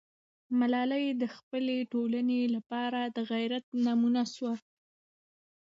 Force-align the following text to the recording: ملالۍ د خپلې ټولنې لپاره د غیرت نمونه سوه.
ملالۍ 0.59 1.05
د 1.21 1.23
خپلې 1.35 1.77
ټولنې 1.91 2.41
لپاره 2.55 3.01
د 3.15 3.17
غیرت 3.31 3.65
نمونه 3.85 4.23
سوه. 4.33 4.53